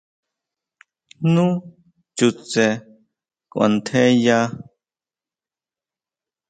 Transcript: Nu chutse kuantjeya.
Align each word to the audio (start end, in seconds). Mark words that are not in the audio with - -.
Nu 1.33 1.45
chutse 2.15 2.65
kuantjeya. 3.51 4.39